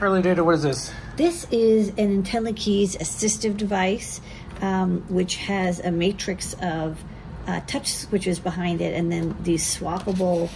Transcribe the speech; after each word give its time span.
Early 0.00 0.22
data, 0.22 0.44
what 0.44 0.54
is 0.54 0.62
this? 0.62 0.92
This 1.16 1.44
is 1.50 1.88
an 1.90 2.22
IntelliKeys 2.22 2.98
assistive 2.98 3.56
device, 3.56 4.20
um, 4.60 5.04
which 5.08 5.34
has 5.36 5.80
a 5.80 5.90
matrix 5.90 6.54
of 6.62 7.02
uh, 7.48 7.60
touch 7.66 7.88
switches 7.92 8.38
behind 8.38 8.80
it, 8.80 8.94
and 8.94 9.10
then 9.10 9.34
these 9.42 9.64
swappable 9.64 10.50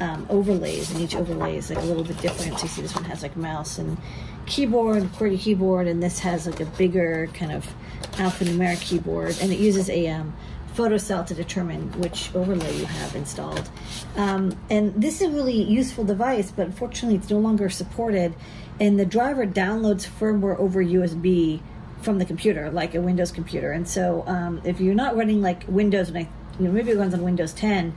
um, 0.00 0.26
overlays. 0.28 0.90
And 0.90 1.00
each 1.00 1.14
overlay 1.14 1.58
is 1.58 1.70
like 1.70 1.78
a 1.78 1.82
little 1.82 2.02
bit 2.02 2.20
different. 2.20 2.58
So 2.58 2.64
you 2.64 2.68
see, 2.70 2.82
this 2.82 2.94
one 2.96 3.04
has 3.04 3.22
like 3.22 3.36
mouse 3.36 3.78
and 3.78 3.98
keyboard, 4.46 5.04
QWERTY 5.04 5.38
keyboard, 5.38 5.86
and 5.86 6.02
this 6.02 6.18
has 6.18 6.46
like 6.46 6.58
a 6.58 6.66
bigger 6.66 7.28
kind 7.34 7.52
of 7.52 7.72
alphanumeric 8.14 8.80
keyboard, 8.80 9.36
and 9.40 9.52
it 9.52 9.60
uses 9.60 9.88
a 9.90 10.08
um, 10.08 10.34
photocell 10.78 11.26
to 11.26 11.34
determine 11.34 11.90
which 12.00 12.32
overlay 12.36 12.72
you 12.76 12.86
have 12.86 13.16
installed. 13.16 13.68
Um, 14.16 14.56
and 14.70 14.94
this 14.94 15.20
is 15.20 15.28
a 15.28 15.30
really 15.30 15.60
useful 15.60 16.04
device, 16.04 16.52
but 16.52 16.66
unfortunately 16.66 17.16
it's 17.16 17.28
no 17.28 17.40
longer 17.40 17.68
supported. 17.68 18.34
And 18.78 18.98
the 18.98 19.04
driver 19.04 19.44
downloads 19.44 20.06
firmware 20.06 20.56
over 20.56 20.82
USB 20.82 21.60
from 22.00 22.18
the 22.18 22.24
computer, 22.24 22.70
like 22.70 22.94
a 22.94 23.00
Windows 23.00 23.32
computer. 23.32 23.72
And 23.72 23.88
so 23.88 24.22
um, 24.28 24.62
if 24.64 24.80
you're 24.80 24.94
not 24.94 25.16
running 25.16 25.42
like 25.42 25.64
Windows, 25.66 26.10
and 26.10 26.18
I, 26.18 26.28
you 26.60 26.66
know, 26.66 26.72
maybe 26.72 26.92
it 26.92 26.96
runs 26.96 27.12
on 27.12 27.22
Windows 27.22 27.52
10, 27.54 27.96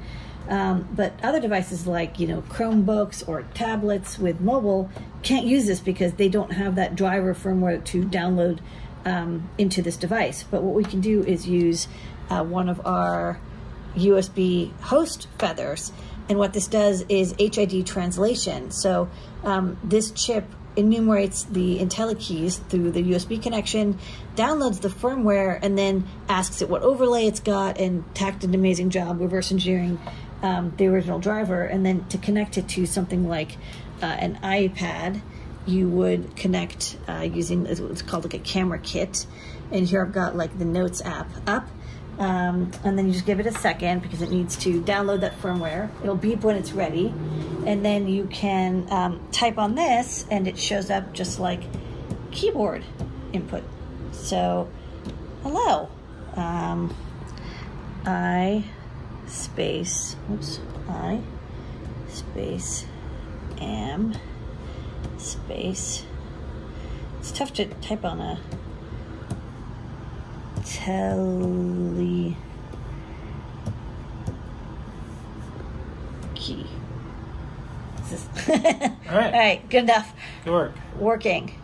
um, 0.49 0.87
but 0.91 1.13
other 1.23 1.39
devices 1.39 1.85
like 1.85 2.19
you 2.19 2.27
know 2.27 2.41
Chromebooks 2.41 3.27
or 3.27 3.43
tablets 3.53 4.17
with 4.17 4.41
mobile 4.41 4.89
can't 5.21 5.45
use 5.45 5.67
this 5.67 5.79
because 5.79 6.13
they 6.13 6.29
don't 6.29 6.53
have 6.53 6.75
that 6.75 6.95
driver 6.95 7.35
firmware 7.35 7.83
to 7.85 8.03
download 8.03 8.59
um, 9.05 9.49
into 9.57 9.81
this 9.81 9.97
device. 9.97 10.43
But 10.43 10.63
what 10.63 10.75
we 10.75 10.83
can 10.83 11.01
do 11.01 11.23
is 11.23 11.47
use 11.47 11.87
uh, 12.29 12.43
one 12.43 12.69
of 12.69 12.85
our 12.85 13.39
USB 13.95 14.71
host 14.79 15.27
feathers. 15.37 15.91
And 16.29 16.37
what 16.39 16.53
this 16.53 16.67
does 16.67 17.03
is 17.09 17.35
HID 17.37 17.85
translation. 17.85 18.71
So 18.71 19.09
um, 19.43 19.77
this 19.83 20.11
chip 20.11 20.45
enumerates 20.75 21.43
the 21.43 21.79
IntelliKeys 21.79 22.67
through 22.69 22.91
the 22.91 23.03
USB 23.03 23.41
connection, 23.41 23.99
downloads 24.35 24.79
the 24.79 24.87
firmware, 24.87 25.59
and 25.61 25.77
then 25.77 26.07
asks 26.29 26.61
it 26.61 26.69
what 26.69 26.81
overlay 26.81 27.25
it's 27.25 27.41
got, 27.41 27.77
and 27.77 28.05
Thach 28.13 28.39
did 28.39 28.49
an 28.49 28.55
amazing 28.55 28.89
job 28.89 29.19
reverse 29.19 29.51
engineering 29.51 29.99
um, 30.41 30.73
the 30.77 30.87
original 30.87 31.19
driver. 31.19 31.63
And 31.63 31.85
then 31.85 32.05
to 32.07 32.17
connect 32.17 32.57
it 32.57 32.67
to 32.69 32.85
something 32.85 33.27
like 33.27 33.57
uh, 34.01 34.05
an 34.05 34.39
iPad, 34.41 35.21
you 35.65 35.89
would 35.89 36.35
connect 36.35 36.97
uh, 37.07 37.21
using 37.21 37.65
what's 37.65 38.01
called 38.01 38.23
like 38.23 38.33
a 38.33 38.39
camera 38.39 38.79
kit. 38.79 39.25
And 39.71 39.87
here 39.87 40.03
I've 40.03 40.11
got 40.11 40.35
like 40.35 40.57
the 40.57 40.65
Notes 40.65 41.01
app 41.01 41.29
up 41.47 41.67
um, 42.21 42.69
and 42.83 42.97
then 42.97 43.07
you 43.07 43.13
just 43.13 43.25
give 43.25 43.39
it 43.39 43.47
a 43.47 43.51
second 43.51 44.03
because 44.03 44.21
it 44.21 44.29
needs 44.29 44.55
to 44.57 44.81
download 44.81 45.21
that 45.21 45.41
firmware. 45.41 45.89
It'll 46.03 46.15
beep 46.15 46.41
when 46.41 46.55
it's 46.55 46.71
ready. 46.71 47.13
And 47.65 47.83
then 47.83 48.07
you 48.07 48.25
can 48.25 48.85
um, 48.91 49.27
type 49.31 49.57
on 49.57 49.73
this 49.73 50.25
and 50.29 50.47
it 50.47 50.57
shows 50.57 50.91
up 50.91 51.13
just 51.13 51.39
like 51.39 51.63
keyboard 52.29 52.83
input. 53.33 53.63
So, 54.11 54.69
hello. 55.41 55.89
Um, 56.35 56.95
I 58.05 58.65
space, 59.25 60.15
oops, 60.31 60.59
I 60.87 61.21
space 62.07 62.85
am 63.59 64.13
space. 65.31 66.05
It's 67.19 67.31
tough 67.31 67.53
to 67.53 67.65
type 67.65 68.03
on 68.03 68.19
a 68.19 68.39
telly 70.65 72.35
key. 76.35 76.65
All 78.49 78.55
right. 78.55 78.93
All 79.09 79.31
right, 79.31 79.69
good 79.69 79.83
enough. 79.83 80.13
Good 80.43 80.51
work. 80.51 80.73
Working. 80.99 81.55